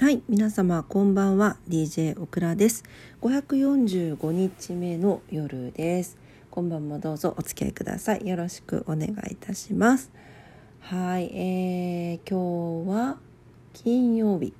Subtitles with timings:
[0.00, 2.84] はい、皆様こんばんは DJ オクラです。
[3.20, 6.16] 545日目の夜です。
[6.52, 8.24] 今晩もどうぞお付き合いください。
[8.24, 10.12] よろしくお願いいたします。
[10.78, 13.18] はい、えー、今日は
[13.72, 14.54] 金曜日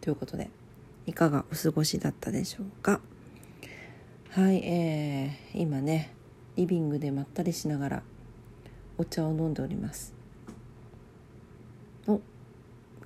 [0.00, 0.48] ということで
[1.04, 3.02] いかがお過ごしだったでしょうか。
[4.30, 6.14] はい、えー、今ね
[6.56, 8.02] リビングでまったりしながら
[8.96, 10.14] お茶を飲んでおります。
[12.06, 12.22] お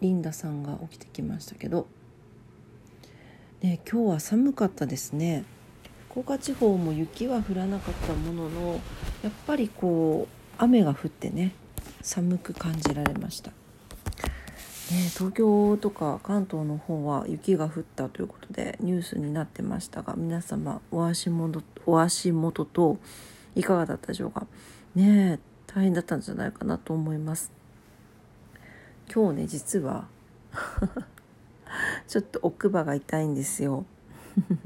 [0.04, 1.86] リンダさんが起きてきましたけど、
[3.62, 5.44] ね、今日は寒かったですね。
[6.10, 8.80] 福岡地方も雪は降らなかったものの
[9.22, 11.54] やっぱりこう雨が降ってね
[12.02, 13.54] 寒く感じられました、ね、
[15.14, 22.98] 東京とか関東の方は雪が降ったということでニュースになってましたが皆様お足元お足元と
[23.56, 24.46] いかがだったでしょうか。
[24.94, 27.53] ね大変だったんじゃないかなと思います。
[29.12, 30.06] 今日ね実は
[32.06, 33.84] ちょっと奥歯が痛いんですよ。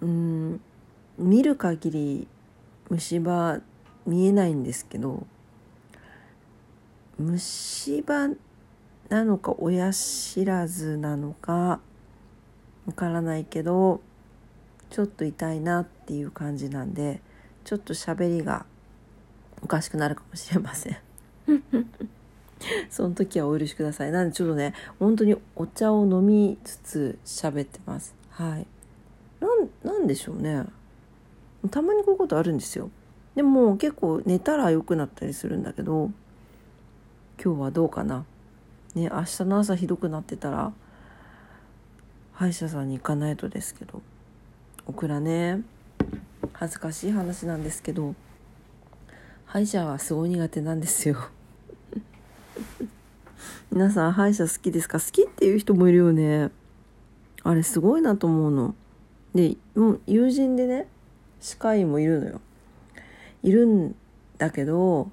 [0.00, 0.60] うん
[1.18, 2.28] 見る限り
[2.88, 3.60] 虫歯
[4.06, 5.26] 見えないんですけど
[7.18, 8.28] 虫歯
[9.08, 11.80] なのか親知らずなのか
[12.86, 14.00] わからないけど
[14.90, 17.20] ちょっと痛いなっていう感じなんで
[17.64, 18.64] ちょっと喋りが
[19.62, 21.07] おかしくなるかもしれません。
[22.90, 24.12] その時はお許しください。
[24.12, 28.14] なんでちょっとね、本当にお茶を飲みつつ喋ってます。
[28.30, 28.66] はい。
[29.40, 30.64] なん、なんでしょうね。
[31.70, 32.90] たまにこういうことあるんですよ。
[33.34, 36.10] でも結構寝たら良くなったりするんだけど、
[37.42, 38.24] 今日はどうかな。
[38.94, 40.72] ね、明日の朝ひどくなってたら、
[42.32, 44.02] 歯医者さんに行かないとですけど、
[44.86, 45.62] オクラね、
[46.52, 48.14] 恥ずかしい話なんですけど、
[49.46, 51.30] 歯医者はすごい苦手なんですよ。
[53.78, 54.98] 皆さん歯医者好きですか？
[54.98, 56.50] 好きっていう人もいるよね。
[57.44, 58.74] あれすごいなと思うの。
[59.36, 60.88] でもう友人でね
[61.38, 62.40] 歯科医もいるのよ。
[63.44, 63.94] いるん
[64.36, 65.12] だけど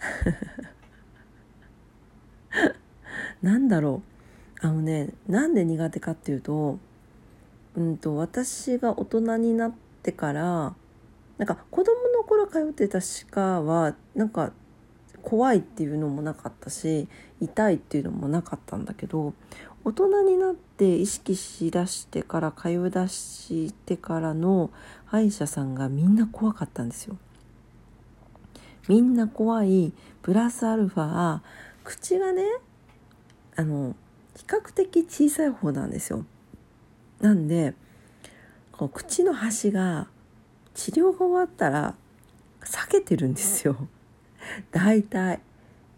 [3.42, 4.00] なんだろ
[4.62, 4.66] う。
[4.66, 6.78] あのねなんで苦手かっていうと
[7.76, 9.72] うんと私が大人になっ
[10.02, 10.74] てから
[11.36, 14.52] なんか子供の頃通ってた歯科はなんか
[15.24, 17.08] 怖いっていうのもなかったし
[17.40, 19.32] 痛いっていうのもなかったんだけど
[19.82, 24.70] 大人になって意識しだしてから通い出してからの
[25.06, 27.16] 歯医者さんがみんな怖かったんですよ。
[28.86, 31.40] みんな怖いプラスアルファ
[31.84, 32.44] 口がね
[33.56, 33.96] あの
[34.36, 36.24] 比較的小さい方なんですよ。
[37.20, 37.74] なんで
[38.72, 40.08] こう口の端が
[40.74, 41.94] 治療が終わったら
[42.62, 43.88] 裂けてるんですよ。
[44.72, 45.40] 大体。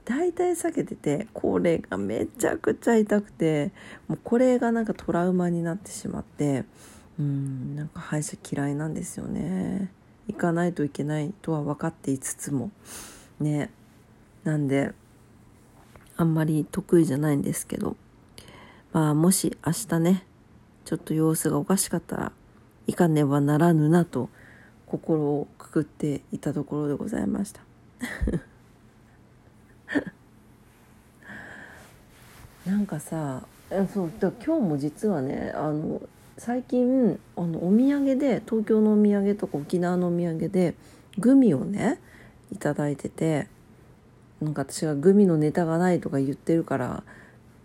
[0.05, 3.73] 大体避けててこれがめちゃくちゃ痛くて
[4.07, 6.65] もうこれがなんかトラウマになってしまって
[7.19, 9.91] うんなんか歯医者嫌いなんですよね。
[10.29, 12.71] 行かないといけないとは分かっていつつも。
[13.41, 13.71] ね。
[14.45, 14.93] なんで
[16.17, 17.97] あんまり得意じゃないんですけど。
[18.93, 20.25] まあもし明日ね
[20.85, 22.33] ちょっと様子がおかしかったら
[22.87, 24.31] いかねばならぬなと
[24.87, 27.61] 心をくくっていたところでございました。
[32.67, 33.47] なんかさ
[33.93, 36.03] そうだ今日も実はねあの
[36.39, 40.75] 最近あのお土産で東京のお土産とか沖縄のお土産で
[41.19, 41.99] グミをね
[42.53, 43.49] いいてて
[44.41, 47.03] なんか私がグミのネタがないとか言ってるから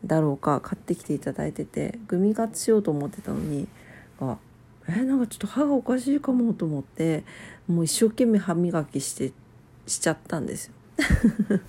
[0.06, 3.68] だろうか買ってきていただいててグミカツしようと思ってたのに
[4.20, 4.38] あ
[4.88, 7.24] えなんかちょっと歯がおかしいかもと思って
[7.68, 9.32] もう一生懸命歯磨きして
[9.88, 10.74] しちゃったんですよ。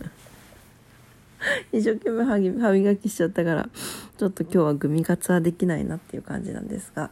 [1.73, 2.39] 一生懸命歯
[2.73, 3.69] 磨きしちゃったから
[4.17, 7.11] ちょっと今日はグミカツはできないなっていう感じなんですが。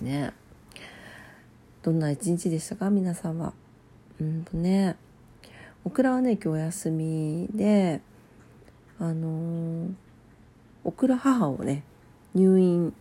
[0.00, 0.32] ね。
[1.82, 2.90] どんな一日でしたか？
[2.90, 3.52] 皆さんは。
[4.20, 4.96] うんとね。
[5.84, 8.00] オクラはね今日お休みで
[8.98, 9.92] あのー、
[10.84, 11.82] オクラ母をね
[12.34, 12.92] 入院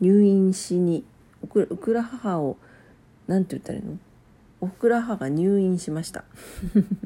[0.00, 1.04] 入院しに
[1.42, 2.56] オクラ母を
[3.26, 3.98] 何て言ったらいいの？
[4.60, 6.24] オクラ母が入院しました。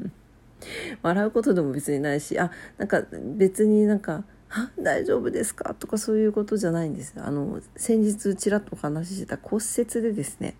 [1.03, 3.03] 笑うことでも別にないしあなんか
[3.37, 7.13] 別になんか「あ大丈夫ですか?」とかそういうことじゃないんです。
[7.17, 10.55] あの先日ちらっとお話ししてた骨折でですね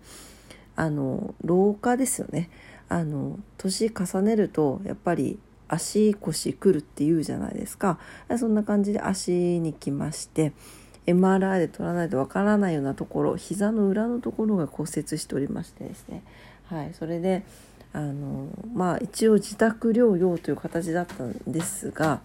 [0.76, 2.50] あの老化ですよね。
[2.88, 7.98] あの年重ねるとやっぱり足腰くるって言うじゃないですか。
[8.38, 10.52] そんな感じで足に来まして
[11.06, 16.22] MRI で取らないとわからないようなところ膝の裏のところが骨折しておりましてですね
[16.64, 17.44] はいそれで
[17.92, 22.20] あのまあ一応自宅療養という形だったんですが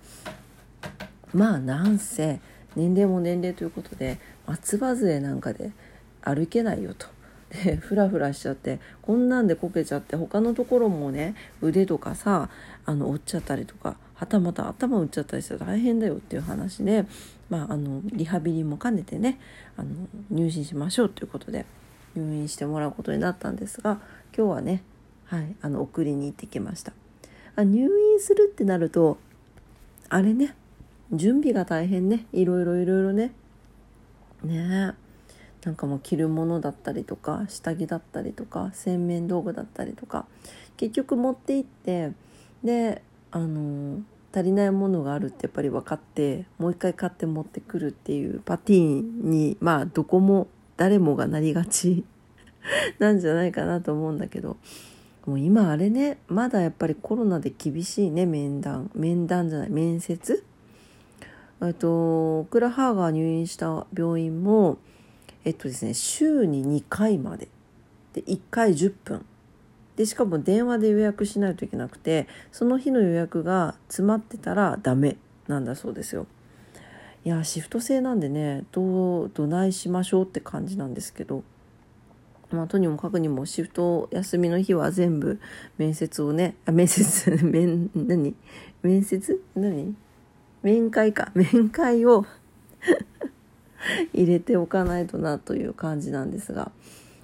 [1.33, 2.39] まあなんせ
[2.75, 5.71] 年齢も年齢ということで松葉杖なんかで
[6.21, 7.07] 歩けないよと。
[7.51, 12.49] でフラフラしちゃってこんなんでこけちゃって他のところもね腕とかさ
[12.85, 17.05] あの折っちゃったりとかはたまた頭打っちゃったりしたら大変だよっていう話で、
[17.49, 19.39] まあ、あのリハビリも兼ねてね
[19.75, 19.89] あの
[20.29, 21.65] 入院しましょうということで
[22.15, 23.99] 入院してもらうことになったんですが
[24.37, 24.83] 今日はね、
[25.25, 26.93] はい、あの送りに行ってきました。
[27.55, 29.17] あ入院するってなると
[30.07, 30.55] あれね
[31.11, 33.33] 準備が大変ねいろいろいろいろね。
[34.43, 34.93] ね
[35.65, 40.27] なんかもう着るものだったりとか下着だったりとか洗面道具だったりとか
[40.77, 42.11] 結局持って行って
[42.63, 44.01] であの
[44.33, 50.47] 足りないものがあるってやっぱり分かってもう一回買って持ってくるっていうパティーンにまあどこも
[50.77, 52.05] 誰もがなりがち
[52.99, 54.57] なんじゃないかなと思うんだけど
[55.25, 58.89] もう今あれねまだやっぱりコロナで厳しいね面談。
[58.95, 60.43] 面談じゃない面接。
[61.61, 64.79] えっとクラハーが入院した病院も
[65.45, 67.49] えっとですね週に2回まで。
[68.13, 69.25] で1回10分。
[70.01, 75.17] でしかも電話で予約しないといけなくてその日の予約が詰まってたらダメ
[75.47, 76.25] なんだそうですよ。
[77.23, 81.43] いやシフト制なんでねどうどないしましょうって感じなんですけど
[82.49, 85.39] まあ、とにもかくにもシフト休みの日は全部
[85.77, 88.35] 面接をね、あ、面接、 面、何？
[88.81, 89.39] 面接？
[89.55, 89.95] 何？
[90.63, 91.31] 面会か。
[91.33, 92.25] 面会を
[94.13, 96.71] 入れておかないとなという感じなんですが、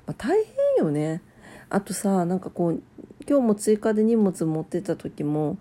[0.06, 0.38] まあ、大
[0.78, 1.22] 変よね。
[1.70, 2.82] あとさ、なんかこう、
[3.28, 5.58] 今日も追加で荷物持ってた時も、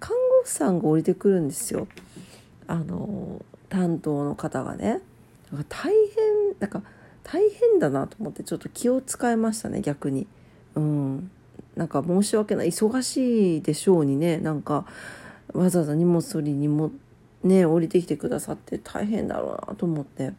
[0.00, 1.86] 看護婦さんが降りてくるんですよ。
[2.66, 5.00] あの、担当の方がね。
[5.68, 6.82] 大変、なんか、
[7.24, 10.26] 大変だなと思ってちょっと気を使いましたね逆に。
[10.76, 11.30] うん。
[11.74, 12.68] なんか申し訳ない。
[12.68, 14.86] 忙しいでしょうにねなんか
[15.52, 16.92] わざわざ荷物取りにも
[17.42, 20.32] ね降りてきてくださって大変だろうなと思って。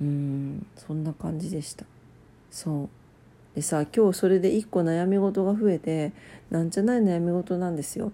[0.00, 0.66] うん。
[0.76, 1.86] そんな感じでした。
[2.50, 2.88] そう。
[3.54, 6.12] でさ今日それで1個悩み事が増えて
[6.50, 8.12] なんじゃない悩み事なんですよ。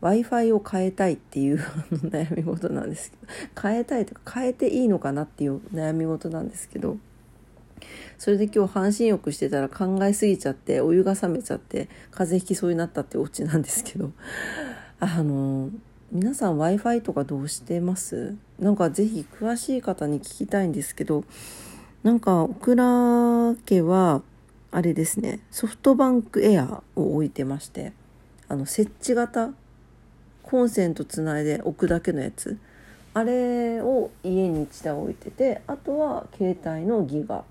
[0.00, 1.58] w i f i を変えたいっていう
[2.08, 3.60] 悩み事なんですけど。
[3.60, 6.96] 変えたいとか変えていいのかなっていう悩み事なんですけど。
[8.18, 14.12] それで今日半身浴してたら考えすぎちゃってお湯が冷めちゃって風邪ひきそうになったってオチなんですけど。
[15.00, 15.70] あの
[16.12, 18.34] 皆さん w i f i とかどうしてます？
[18.58, 21.24] なんかぜひ詳しい方に聞きたいんですけど。
[22.02, 24.22] なんかオクラ家は
[24.72, 27.92] あれですねソフトバンクエアを置いてまして
[28.48, 29.50] あの設置型
[30.42, 32.58] コンセントつないで置くだけのやつ
[33.14, 37.44] あれを家に1台置いててあとは携帯のギガ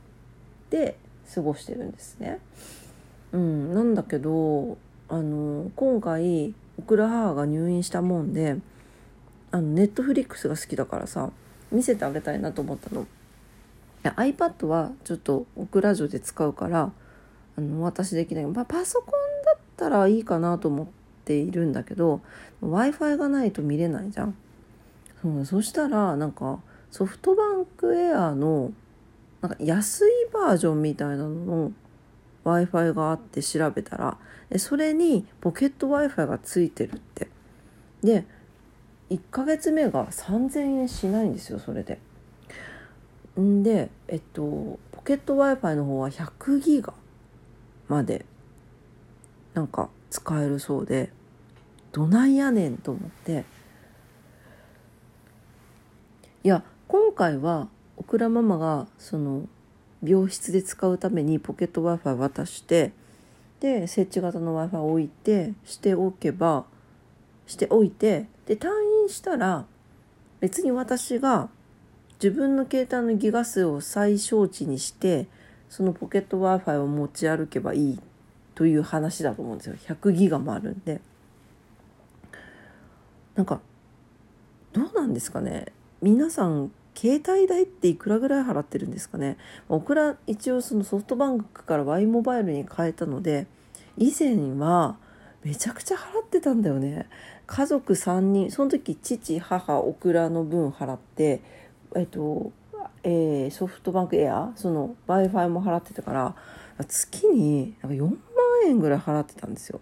[0.70, 0.98] で
[1.34, 2.40] 過ごしてるんですね。
[3.32, 4.78] うん、なんだけど
[5.10, 8.58] あの今回オクラ母が入院したもんで
[9.52, 11.30] あのネットフリックスが好きだからさ
[11.72, 13.06] 見せてあげたいなと思ったの。
[14.04, 16.92] iPad はちょっとオクラ城で使うから
[17.60, 19.12] あの私できない、まあ、パソコン
[19.46, 20.88] だったらいいかなと思っ
[21.26, 22.22] ているんだけど
[22.62, 24.36] w i f i がないと見れないじゃん。
[25.22, 26.62] そうそしたらなんか
[26.92, 28.72] ソフトバンクエアの
[29.42, 31.72] なんか安いバージョンみたいなのの
[32.46, 34.18] Wi-Fi があって調べたら
[34.58, 37.28] それにポケット Wi-Fi がついてるって。
[38.02, 38.26] で
[39.10, 42.00] 1ヶ月目が3000円しないんですよそれで。
[43.38, 46.94] んでえっとポケット Wi-Fi の方は100ギガ。
[47.90, 48.26] まで
[49.54, 51.12] なんか使えるそうで
[51.92, 53.44] どないやねんと思って。
[56.42, 57.68] いや今回は
[57.98, 59.48] オクラママがその
[60.02, 62.94] 病室で使うためにポケット Wi-Fi 渡して
[63.60, 66.64] で設置型の Wi-Fi 置いてしておけば
[67.46, 68.70] しておいてで退
[69.04, 69.66] 院したら
[70.40, 71.50] 別に私が
[72.24, 75.28] 自分の携帯のギガ数を最小値にして
[75.70, 78.00] そのポケット Wi-Fi を持ち歩けばいい
[78.56, 79.76] という話だと思うんですよ。
[79.76, 81.00] 100ギガもあるんで。
[83.36, 83.62] なんか
[84.74, 85.68] どうなんですかね。
[86.02, 89.38] 皆さん携帯代っていくらぐらい払ってるんですかね。
[89.70, 93.48] オクラ一応そのソフトバンクから Y モバイルに変えたので
[93.96, 94.98] 以前は
[95.44, 97.08] めちゃくちゃ払ってたんだよね。
[97.48, 101.42] 家族3人その時父母オクラの分払って
[101.96, 102.52] えっと
[103.12, 106.36] えー、ソフトバンクエアその w i f i も払ってたから
[106.88, 108.14] 月になんか4万
[108.68, 109.80] 円ぐらい払ってたんですよ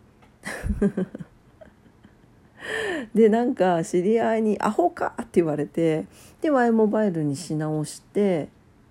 [3.14, 6.06] でなんか知り合いに「アホか!」って言われて
[6.40, 8.48] で Y モバイルにし直して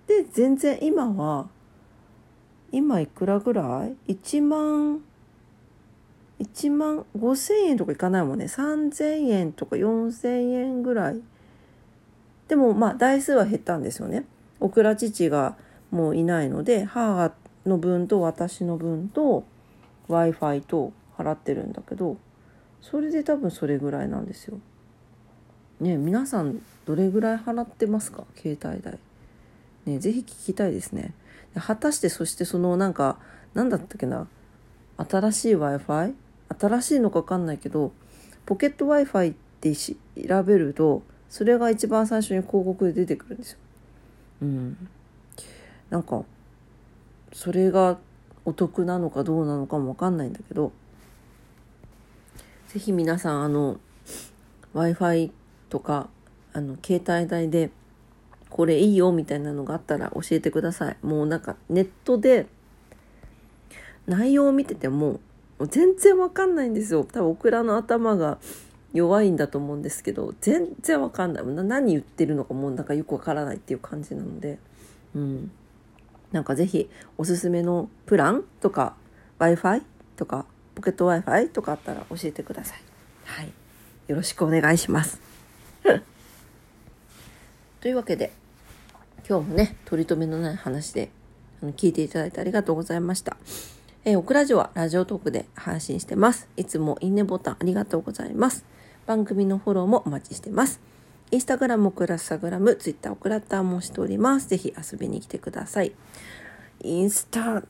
[0.07, 1.49] で全然今は
[2.73, 5.03] 今いくらぐらい ?1 万
[6.41, 11.23] 1万5,000円とかいかないもんね3,000円とか4,000円ぐらい
[12.49, 14.25] でもまあ台数は減ったんですよね。
[14.61, 15.57] オクラ父が
[15.91, 17.33] もういないので母
[17.67, 19.45] の分と私の分と
[20.09, 22.17] w i f i と払ってるんだけど
[22.81, 24.59] それで多分それぐらいなんですよ。
[25.81, 28.25] ね皆さんどれぐらい払ってますか？
[28.37, 28.99] 携帯代。
[29.85, 31.13] ねぜひ聞きたいですね。
[31.55, 33.19] 果たしてそしてそのなんか
[33.55, 34.29] 何だったっけな？
[34.99, 36.15] 新しい w i f i
[36.59, 37.93] 新しいのか分かんないけど
[38.47, 39.95] ポケット w i f i って調
[40.45, 43.59] べるとそれが一番最初に広告で出てくるんですよ。
[44.43, 44.89] うん、
[45.91, 46.25] なんか
[47.33, 47.99] それが
[48.45, 50.73] お得なのかどうなのかも分かんないんだけど
[52.69, 53.79] 是非皆さんあの
[54.73, 55.33] w i f i
[55.69, 56.09] とか
[56.53, 57.71] あの携帯代で
[58.51, 60.97] これいいよみたいなのがあったら教えてください。
[61.03, 62.47] もうなんかネットで
[64.07, 65.21] 内容を見てても
[65.69, 67.05] 全然わかんないんですよ。
[67.05, 68.39] 多分オクラの頭が
[68.97, 71.45] 弱いんだと思うんですけど全然わかんない。
[71.45, 74.59] 何言ってるのかもうなんかよくわからないっていう感じなので。
[75.15, 75.51] うん。
[76.33, 78.95] なんかぜひおすすめのプランとか
[79.39, 79.83] w i f i
[80.17, 82.79] とかポケット w i f i とかあったら教えてください。
[83.25, 83.53] はい。
[84.09, 85.21] よろしくお願いします。
[87.81, 88.33] というわけで
[89.29, 91.11] 今日もね取り留めのない話で
[91.63, 93.37] 聞いていただいてありがとうございました。
[94.05, 96.49] えー、オクラジオはラジオトークで配信してます。
[96.57, 98.65] いつもいいねボタンありがとうございます。
[99.07, 100.81] 番組のフォローもお待ちしてます。
[101.31, 104.49] インスタグラム、クラスタグラム、ツイッター、オクラッターもしております。
[104.49, 105.93] ぜひ遊びに来てください。
[106.83, 107.63] インスタ、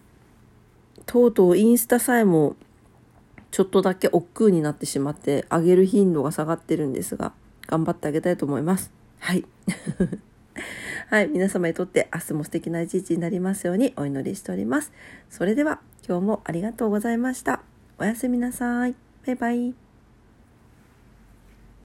[1.06, 2.56] とうとうインスタさえも
[3.50, 7.32] ちょっとだけ億劫になってしまって上げる頻度が下がってるんですが、
[7.66, 8.92] 頑張ってあげたいと思います。
[9.18, 9.44] はい。
[11.08, 11.28] はい。
[11.28, 14.92] 皆様にとって明日も素敵な一日になりますようにお祈りしております。
[15.30, 17.62] それでは今日もありがとうございました。
[17.98, 18.94] おやすみなさい。
[19.26, 19.85] バイバイ。